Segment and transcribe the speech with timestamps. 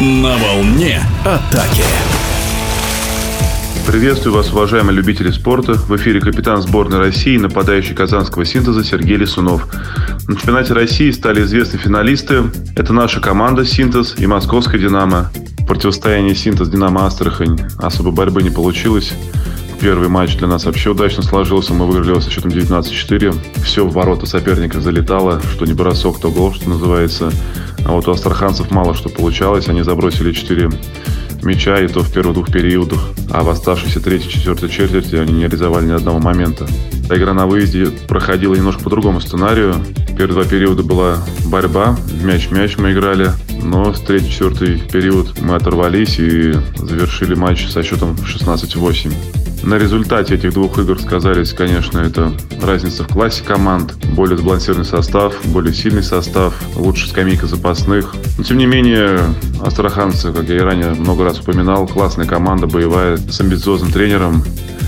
[0.00, 1.84] На волне атаки.
[3.86, 5.74] Приветствую вас, уважаемые любители спорта.
[5.74, 9.68] В эфире капитан сборной России, нападающий казанского синтеза Сергей Лисунов.
[10.26, 12.44] На чемпионате России стали известны финалисты.
[12.76, 15.30] Это наша команда «Синтез» и московская «Динамо».
[15.58, 19.12] В противостоянии «Синтез-Динамо Астрахань» особой борьбы не получилось.
[19.80, 21.72] Первый матч для нас вообще удачно сложился.
[21.72, 23.62] Мы выиграли его со счетом 19-4.
[23.64, 25.40] Все в ворота соперника залетало.
[25.40, 27.32] Что не бросок, то гол, что называется.
[27.86, 29.68] А вот у астраханцев мало что получалось.
[29.68, 30.70] Они забросили 4
[31.42, 33.00] мяча, и то в первых двух периодах.
[33.30, 36.66] А в оставшейся третьей, четвертой четверти они не реализовали ни одного момента.
[37.08, 39.74] Игра на выезде проходила немножко по другому сценарию.
[40.08, 41.16] Первые два периода была
[41.46, 43.30] борьба, мяч-мяч мы играли.
[43.62, 49.12] Но с третий, четвертый период мы оторвались и завершили матч со счетом 16-8.
[49.62, 52.32] На результате этих двух игр сказались, конечно, это
[52.62, 58.14] разница в классе команд, более сбалансированный состав, более сильный состав, лучше скамейка запасных.
[58.38, 59.20] Но, тем не менее,
[59.62, 64.42] астраханцы, как я и ранее много раз упоминал, классная команда, боевая, с амбициозным тренером.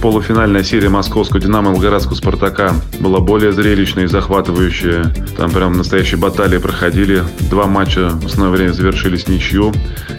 [0.00, 5.12] Полуфинальная серия московского «Динамо» и волгоградского «Спартака» была более зрелищная и захватывающая.
[5.36, 7.24] Там прям настоящие баталии проходили.
[7.50, 9.74] Два матча в основное время завершились ничью.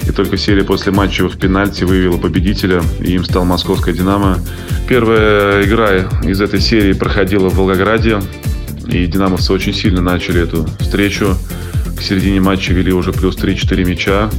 [0.05, 4.39] И только серия после матчевых пенальти выявила победителя, и им стал московская «Динамо».
[4.89, 8.19] Первая игра из этой серии проходила в Волгограде,
[8.85, 11.37] и «Динамовцы» очень сильно начали эту встречу.
[11.97, 14.29] К середине матча вели уже плюс 3-4 мяча.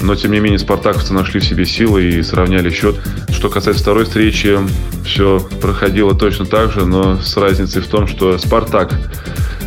[0.00, 2.96] Но, тем не менее, спартаковцы нашли в себе силы и сравняли счет.
[3.30, 4.58] Что касается второй встречи,
[5.04, 8.94] все проходило точно так же, но с разницей в том, что «Спартак»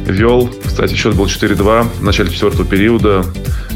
[0.05, 0.49] вел.
[0.63, 3.25] Кстати, счет был 4-2 в начале четвертого периода.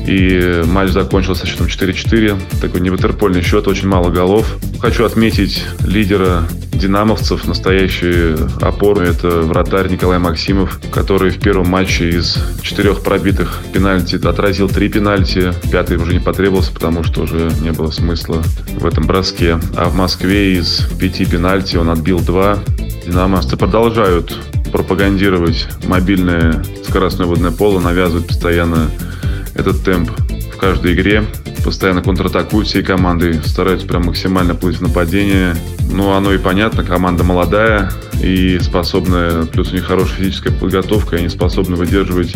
[0.08, 2.62] И матч закончился счетом 4-4.
[2.62, 4.58] Такой неватерпольный счет, очень мало голов.
[4.80, 9.08] Хочу отметить лидера динамовцев, настоящие опоры.
[9.08, 15.52] Это вратарь Николай Максимов, который в первом матче из четырех пробитых пенальти отразил три пенальти.
[15.72, 18.44] Пятый уже не потребовался, потому что уже не было смысла
[18.78, 19.60] в этом броске.
[19.76, 22.60] А в Москве из пяти пенальти он отбил два.
[23.06, 24.38] Динамовцы продолжают
[24.72, 28.90] пропагандировать мобильное скоростное водное поло, навязывают постоянно
[29.56, 30.12] этот темп
[30.54, 31.26] в каждой игре.
[31.64, 35.56] Постоянно контратакуют всей командой, стараются прям максимально плыть в нападение.
[35.92, 41.30] Ну, оно и понятно, команда молодая и способная, плюс у них хорошая физическая подготовка, они
[41.30, 42.36] способны выдерживать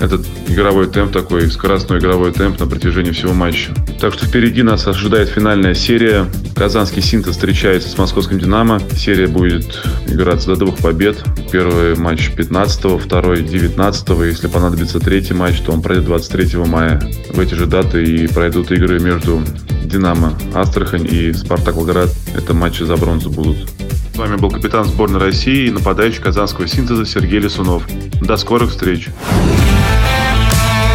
[0.00, 3.74] этот игровой темп такой, скоростной игровой темп на протяжении всего матча.
[4.00, 6.26] Так что впереди нас ожидает финальная серия.
[6.54, 8.80] Казанский Синтез встречается с московским Динамо.
[8.96, 11.22] Серия будет играться до двух побед.
[11.50, 17.00] Первый матч 15 второй 19 Если понадобится третий матч, то он пройдет 23 мая.
[17.30, 19.42] В эти же даты и пройдут игры между
[19.84, 22.10] Динамо Астрахань и Спартак Волгоград.
[22.36, 23.68] Это матчи за бронзу будут.
[24.14, 27.84] С вами был капитан сборной России и нападающий казанского синтеза Сергей Лисунов.
[28.20, 29.08] До скорых встреч!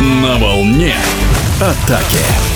[0.04, 0.96] На волне
[1.62, 2.53] атаки.